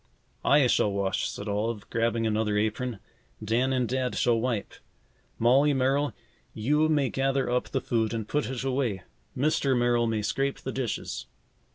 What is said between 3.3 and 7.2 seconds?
"Dan and Dad shall wipe. Molly Merrill, you may